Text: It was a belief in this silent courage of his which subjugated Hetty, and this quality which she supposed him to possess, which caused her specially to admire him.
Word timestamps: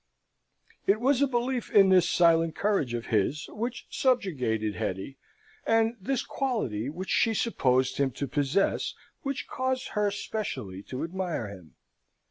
It 0.87 0.99
was 0.99 1.21
a 1.21 1.27
belief 1.27 1.69
in 1.69 1.89
this 1.89 2.09
silent 2.09 2.55
courage 2.55 2.95
of 2.95 3.05
his 3.13 3.47
which 3.51 3.85
subjugated 3.91 4.73
Hetty, 4.75 5.19
and 5.63 5.95
this 6.01 6.23
quality 6.23 6.89
which 6.89 7.11
she 7.11 7.35
supposed 7.35 7.97
him 7.97 8.09
to 8.13 8.27
possess, 8.27 8.95
which 9.21 9.47
caused 9.47 9.89
her 9.89 10.09
specially 10.09 10.81
to 10.89 11.03
admire 11.03 11.49
him. 11.49 11.75